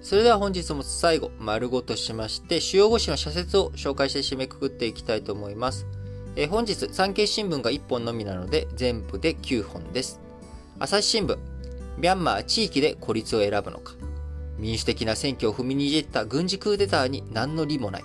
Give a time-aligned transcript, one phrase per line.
[0.00, 5.86] それでは本日も最後、丸ごとしまして、主要語詞の社説を紹介して締めくくっていきたいと思います。
[6.36, 10.20] え、本日、産経新聞が1本のみなので、全部で9本です。
[10.78, 11.36] 朝日新聞、
[11.98, 13.94] ミャンマー地域で孤立を選ぶのか。
[14.56, 18.04] 民主的な選挙を踏みにじった軍事クーデターに何の利もない。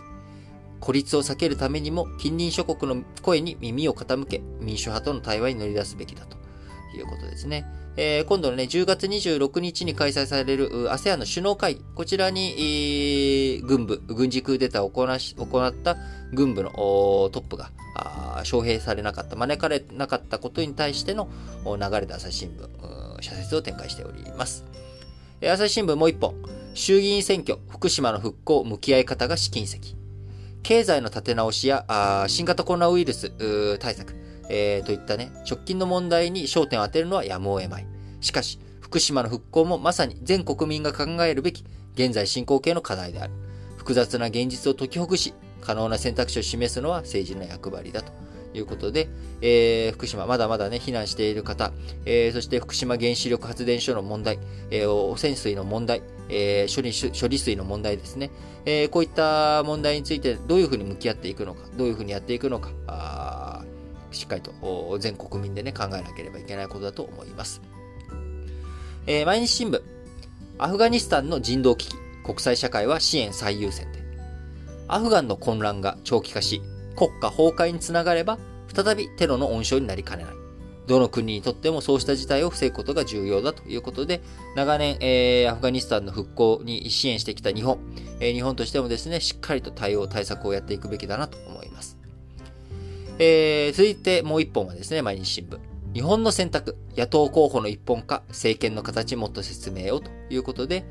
[0.80, 6.38] 孤立を避けるためにも近隣諸国の声に耳を傾け、民主派との対話に乗り出すべきだと
[6.98, 7.66] いうことですね。
[7.95, 15.98] えー、今度のね、10月26日に開催される ASEAN の首脳会議、こちらに、軍部、軍事クーデターを行行った
[16.34, 17.70] 軍部のトップが
[18.37, 21.29] 招聘されなかった、招かれなかったことに対しての
[21.65, 24.65] 流れで朝日新聞、社説を展開しております。
[25.43, 26.34] 朝日新聞もう一本、
[26.73, 29.79] 衆議院選挙、福島の復興、向き合い方が試金石。
[30.63, 31.85] 経済の立て直しや
[32.27, 34.15] 新型コロナウイルス対策、
[34.55, 37.88] えー、といったね、直近の問題に焦点を当てるのはやむを得まい。
[38.21, 41.65] しかし、福島の復興もまさに全国民が考えるべき
[41.96, 43.34] 現在進行形の課題である。
[43.77, 48.12] 複雑な現実を解きほぐし、可能な選択肢を示すのは政治の役割だと
[48.54, 49.09] いうことで、
[49.41, 51.74] えー、福島、まだまだね、避難している方、
[52.05, 54.37] えー、そして福島原子力発電所の問題、
[54.70, 58.29] えー、汚染水の問題、えー、処理処理水の問題ですね、
[58.65, 62.70] えー、こういった問題についてどういうふうに向き合っていくのか、どういうふうにやっていくのか、
[64.13, 67.61] しっかりと全国民でね、考えなければいけないことだと思います。
[69.06, 69.81] えー、毎日新聞、
[70.57, 74.03] アフガニスタンの人道危機、国際社会は支援最優先で。
[74.88, 76.61] アフガンの混乱が長期化し、
[76.95, 78.38] 国家崩壊につながれば、
[78.73, 80.34] 再びテロの温床になりかねない。
[80.88, 84.22] どの国にとってもそうした事態を防ぐことが重要だということで、
[84.56, 87.79] 長年、えー、アフガニスタンの復興に支援してきた日本、
[88.19, 91.93] えー、日本としてもですね、しっかりと対応、対策をやっていくべきだなと思います。
[93.19, 95.59] えー、続いてもう一本はですね、毎日新聞。
[95.94, 100.83] 日本の選択、野党候補の一本化、政権の形もっと説明をということで、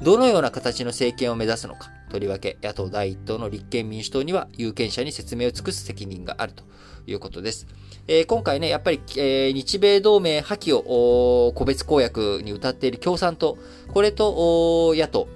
[0.00, 6.62] どのような形の政権を目指すのか、とりわけ野党第一党の立憲民主党には有権者に説明を尽くす責任があると
[7.08, 7.66] いうことです。
[8.06, 13.58] えー、今回ね、やっぱり、えー、日米同盟破棄を個別公約に歌っている共産党、
[13.92, 15.26] これと野党、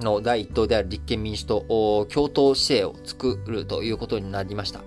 [0.00, 1.60] の第一党である立憲民主党、
[2.10, 4.80] 共闘姿勢を作るということになりました。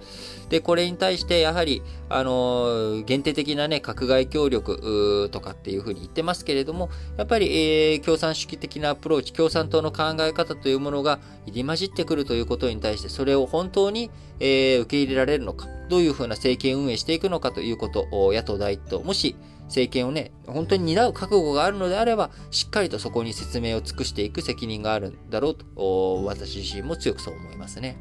[0.50, 27.96] で、これに対して、やはり、あの、限定的なね、閣外協力とかっていうふうに言ってますけれども、やっぱり、えー、共産主義的なアプローチ、共産党の考え方というものが入り混じってくるということに対して、それを本当に、えー、受け入れられるのか、どういうふうな政権運営していくのかということを、野党第一党、もし、政権をね、本当に担う覚悟があるのであれば、しっかりとそこに説明を尽くしていく責任があるんだろうと、私自身も強くそう思いますね。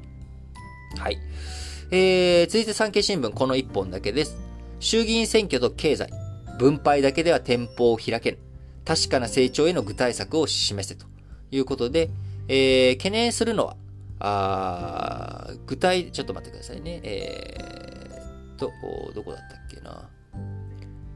[0.99, 1.19] はい。
[1.91, 4.39] えー、続いて産経新聞この1本だけです。
[4.81, 6.09] 衆議院選挙と経済。
[6.59, 8.39] 分配だけでは店舗を開けぬ。
[8.87, 11.05] 確かな成長への具体策を示せと
[11.51, 12.09] いうことで、
[12.49, 13.77] えー、懸念するのは、
[14.25, 17.01] あ具体、ちょっと待ってくださいね。
[17.03, 17.81] えー、
[18.57, 18.73] と、
[19.15, 20.09] どこだったっけな。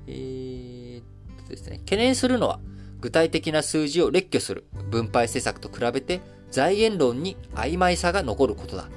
[0.06, 1.02] えー、
[1.46, 1.78] とですね。
[1.78, 2.60] 懸念するのは、
[3.00, 6.20] 具体的な数字を列挙する分配施策と比べて
[6.50, 8.88] 財源論に曖昧さが残ることだ。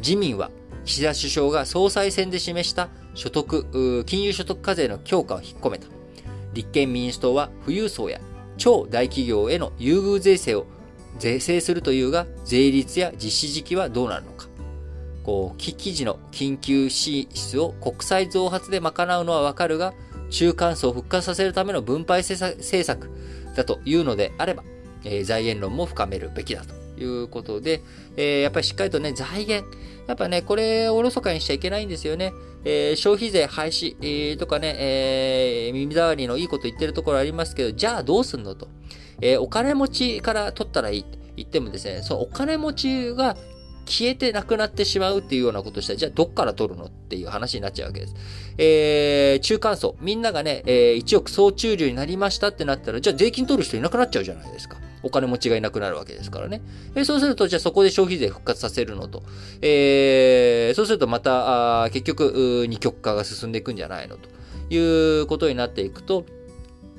[0.00, 0.50] 自民は
[0.84, 5.86] 岸田首相が総裁選で示した所得、金融所得課税の強化を引っ込めた。
[6.52, 8.20] 立憲民主党は富裕層や
[8.56, 10.66] 超大企業への優遇税制を
[11.18, 14.47] 税制するというが、税率や実施時期はどうなるのか。
[15.28, 19.92] こう、記事の緊急支出を国債増発で賄うのはわかるが、
[20.30, 23.10] 中間層を復活させるための分配政策
[23.54, 24.64] だというのであれば、
[25.04, 27.82] えー、財源論も深めるべきだということで、
[28.16, 29.68] えー、やっぱりしっかりとね、財源、
[30.06, 32.32] やっぱね、これおろそかにしちゃいけないんですよね。
[32.64, 38.68] えー、消費税廃止、えー、とかね、えー、耳障りのいいこと言ってるところありますけど、じゃあどうすんのと。
[39.20, 43.36] えー、お金持ちから取ったらいいって言ってもですね、そのお金持ちが
[43.88, 48.14] 消えてなくなってしまうっていうようなことしたら、じゃあどっから取るのっていう話になっちゃうわけです。
[48.58, 54.76] えー、中間層、みんながね、えー、1億総中流になりましたってなったら、じゃあ税金取る人いなくなっちゃうじゃないですか。
[55.02, 56.60] お金持ちがいなくなるわけですからね。
[56.94, 59.22] えー、そうすると、じゃあそこで消費税復活させるのと。
[59.62, 64.28] えー、そうするとまた、あ結局、二極化が進んでいくんじゃないのと
[64.74, 66.26] いうことになっていくと、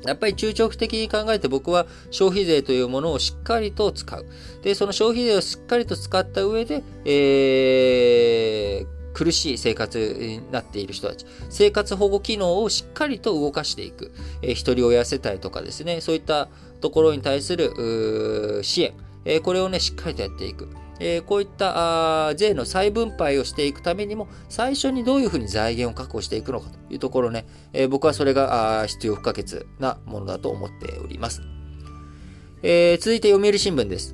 [0.04, 4.26] やっぱり中長期的に考えて僕は消費税というものをしっかりと使う。
[4.62, 14.12] で、その消費税をしっかりと使った上で、えー、苦しい生活になっている人たち、生活保護機能をしっかりと動かしていく。
[14.42, 16.48] えー、一人親世帯とかですね、そういった
[16.80, 18.94] ところに対する支援、
[19.26, 20.70] えー、これをね、しっかりとやっていく。
[21.00, 31.42] えー、こういったあ税の再分配をしていくためにも、最初にどういうふうに財源を確保していくのかというところね、えー、僕はそれが必要不可欠なものだと思っております。
[32.62, 34.14] えー、続いて読売新聞です。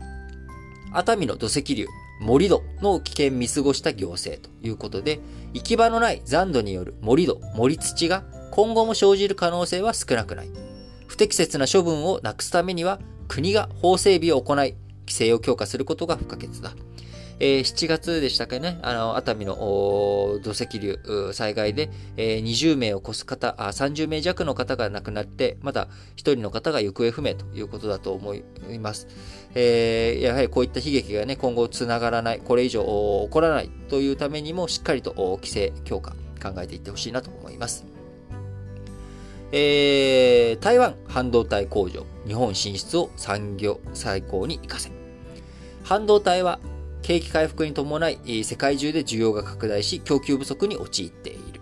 [0.94, 1.88] 熱海の土石流、
[2.22, 5.20] 盛土の危険見過ごした行政ということで、
[5.54, 10.50] 行き場のない残土による盛土、盛土が今後も生じる可能性は少なくない。
[11.08, 16.74] 不適切な処分をなくすためには、国が法整備を行い、規制を強化することが不可欠だ。
[17.40, 19.56] えー、7月でしたっけね、あの、熱海の
[20.42, 21.00] 土石流
[21.34, 28.44] 災害で、えー、20名を超す方あ、30名弱の方が亡くなって、まだ1人の方が行方不明ということだと思い
[28.80, 29.08] ます。
[29.54, 36.12] えー、やはりこういった悲劇がね、今後つながらない、これ以上起こらないというためにも、しっかりと規制強化
[36.42, 37.95] 考えていってほしいなと思います。
[39.52, 44.92] えー、台湾半導体工場、日本進出を産業最高に活かせ。
[45.84, 46.60] 半導体は
[47.04, 51.62] 景気回復に伴い、世界中で需要が拡大し、供給不足に陥っている。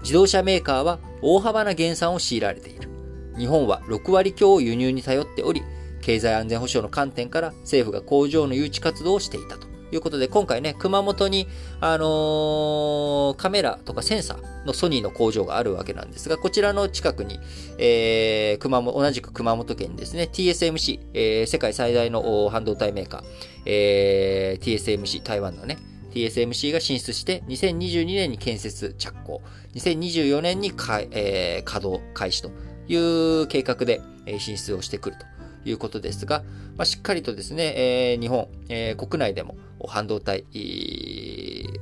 [0.00, 2.88] 自動車メーカーは大幅な減産を強いられている。
[3.36, 5.62] 日本は6割強を輸入に頼っており、
[6.00, 9.67] 経済安全保障の観点から政府が工場の誘致活動をしていたと。
[9.90, 11.48] ということで、今回ね、熊本に、
[11.80, 17.40] あのー、カメラとかセンサーのソニーの工場があるわけなんですが、こちらの近くに、
[17.78, 23.22] えー、熊本、同じく熊本県ですね、TSMC、えー、世界最大の半導体メーカー、
[23.64, 25.78] えー、TSMC、台湾のね、
[26.12, 29.40] TSMC が進出して、2022年に建設着工、
[29.74, 32.50] 2024年にか、えー、稼働開始と
[32.88, 34.02] いう計画で
[34.38, 35.37] 進出をしてくると。
[35.64, 36.42] いうことですが、
[36.76, 39.56] まあ、しっかりとですね、えー、日本、えー、国内でも
[39.86, 40.44] 半導体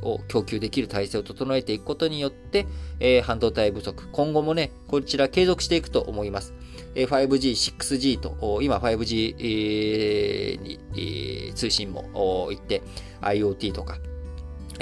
[0.03, 2.67] を供給できる体制を整えていくことによって、
[3.01, 6.55] えー、半導体不足、今後もね、こちら継続していくと思います。
[6.95, 12.83] 5G、6G と、今 5G に通信も行って、
[13.21, 13.99] IoT とか、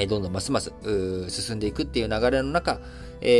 [0.09, 0.73] どんどんますます
[1.29, 2.81] 進んでいくっていう流れの中、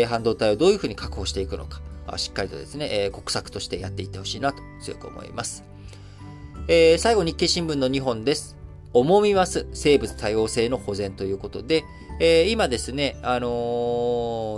[0.09, 1.81] 半導体をどういうふうに確保していくのか、
[2.19, 5.65] しっかりとですね、えー、国策としてやっていってほしいなと強く思います。
[6.69, 8.57] えー、最後、日経新聞の2本です。
[8.95, 11.85] 重みます生物多様性の保全ということで、
[12.21, 13.49] えー、今ですね、あの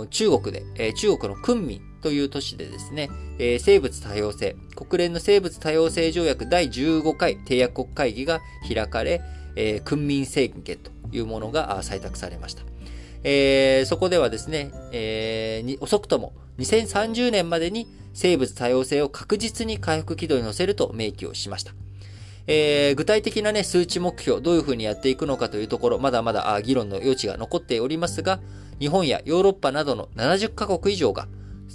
[0.05, 3.09] ー、中国で、えー、中国の昆明という都市でですね、
[3.39, 9.21] えー、生物多様性、国連の生物多様性条約第15回締約国会議が開かれ、
[9.55, 12.63] えー、訓民宣言というものが採択されました。
[13.29, 21.73] えー、そこではですね、えー、遅くとも2030年までに生物多様性を確実に回復軌道に乗せると明記をしました。
[22.47, 28.39] えー、具体的なね、数値目標、どういうふうにやっていくのかというところ、まだまだ議論の余地が残っておりますが、
[28.79, 31.27] 日本やヨーロッパなどの70カ国以上が、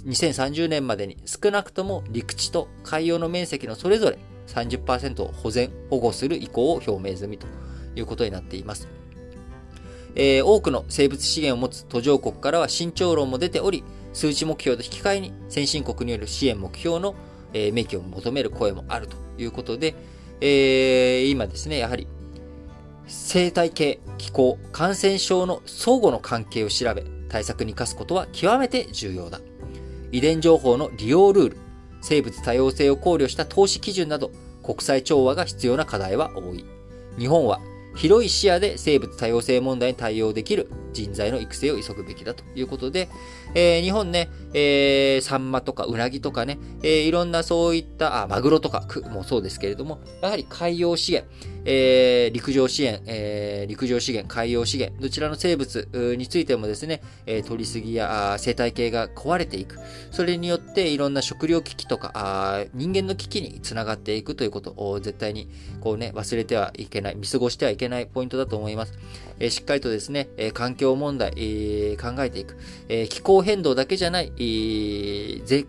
[0.07, 4.17] 2030年までに少なくとも陸地と海洋の面積のそれぞれ
[4.47, 7.45] 30%を保全、保護する意向を表明済みと
[7.95, 9.02] いうことになっています。
[10.15, 13.83] えー、多くの生物資源を持つ途上国からは慎重論も出ており、
[14.13, 17.15] 数値目標と引き換えに先進国による支援目標の、
[17.53, 19.95] えー、明記を求める声もあるということで、
[20.41, 22.07] えー、今ですね、やはり
[23.07, 29.41] 生態系、気候、感染症の相互の関係を調べ、対策に生かすことは極めて重要だ。
[30.11, 31.57] 遺伝情報の利用ルール、
[32.01, 34.31] 生物多様性を考慮した投資基準など、
[34.63, 36.65] 国際調和が必要な課題は多い。
[37.17, 37.59] 日本は
[37.95, 43.09] 広い視野で生物多様性問題に対応できる人材の育成を急ぐべきだということで、
[43.55, 51.31] えー、日本ね、えー、サンマとかウナギとかね、えー、いろんなそういった、あ、マグロとかもそうですけれども、やはり海洋資源、
[51.65, 59.79] えー、陸上資源、えー、陸上資源、海洋資源、どちらの生物についてもですね、えー、取りすぎや生態系が壊れていく。
[60.11, 65.49] それによっていろんな食料危機とか、あ人間の危機につながっていくということを絶対に
[65.81, 68.93] こうね、忘れてはいけない、見過ごしてはいけないポイントだと思います。
[69.39, 72.57] えー、しっかりとですね、えー、環境問題、えー、考えていく。
[72.89, 75.67] えー、気候変動だけじゃない、えー、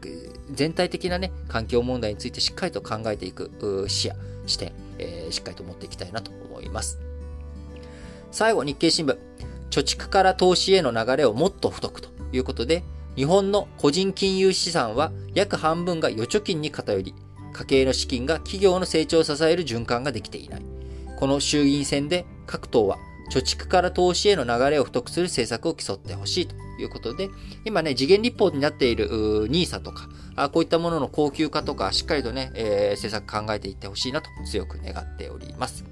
[0.53, 3.51] 全体的なね、環境問題についてしっかりと考えていく
[3.89, 4.15] 視野、
[4.47, 6.99] 視点、えー、しっかりと持っていきたいなと思います。
[8.31, 9.17] 最後、日経新聞。
[9.71, 12.85] 貯蓄から投資への流れをもっと太くということで、
[13.17, 17.15] 日本の個人金融資産は約半分が預貯金に偏り、
[17.53, 20.63] 家計の資金が企業の成長を支える循環ができていない。
[21.17, 22.99] この衆議院選で各党は
[23.31, 27.31] 貯蓄から投資への流れを太くする政策を競ってほしいということで、
[27.65, 29.09] 今ね、次元立法になっている
[29.49, 35.85] NISA とか、あこういったものの高級化とか、しっかりとね、えー、政策考えていってほしいなと強く願っております。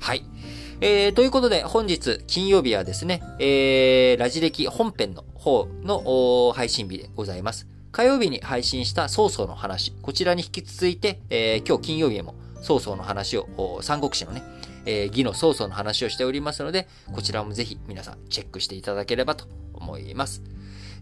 [0.00, 0.24] はい。
[0.80, 7.68] えー、ということで、本日金曜日はですね、えー、ラジ歴本編の方の配信日でございます。
[7.92, 14.42] 火曜日に配信した曹操の話、こちらに引き続いて、えー、今日金曜日も曹操の話を、三国志のね、
[14.86, 20.42] えー、義の曹操の話をしておりますので、こちらもぜひ皆さんチェックしていただければと思います。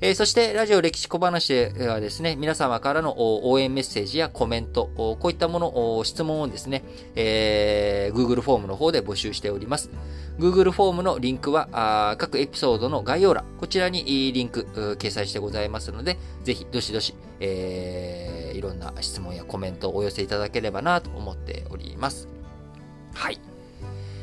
[0.03, 6.83] えー、そして、ラジオ歴史小話ではですね、皆様からの応援メッセージやコメント、こういったもの、質問をですね、
[7.15, 9.91] えー、Google フォームの方で募集しております。
[10.39, 22.27] Google フォームのリンクは、各エピソードの概要欄、こちらにリンク、掲載してございますので、ぜひ、どしどし、えー、いろんな質問やコメントをお寄せいただければなと思っております。
[23.13, 23.50] はい。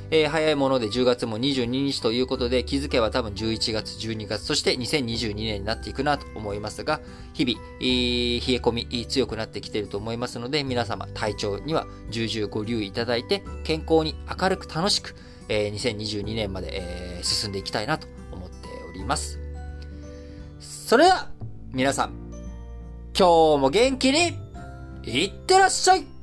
[0.09, 7.01] えー、早いもので10月も22日ということで、気づけば多分11月、12月、そして2022年になっていくなと思いますが、
[7.33, 15.15] 日々、えー、冷え込み強くなってきていると思いますので、皆様体調には重々ご留意いただいて、健康に明るく楽しく、
[15.49, 18.55] えー、2022年まで、えー、進んでいきたいなと思って
[18.89, 19.39] おります。
[20.59, 21.29] それでは、
[21.73, 22.13] 皆さん、
[23.17, 24.37] 今日も元気に、
[25.03, 26.16] いってらっしゃい